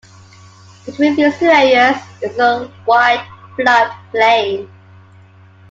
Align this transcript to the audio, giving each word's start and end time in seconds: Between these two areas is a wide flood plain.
Between 0.83 1.15
these 1.15 1.37
two 1.37 1.45
areas 1.45 1.95
is 2.23 2.35
a 2.39 2.73
wide 2.87 3.23
flood 3.55 3.91
plain. 4.09 4.67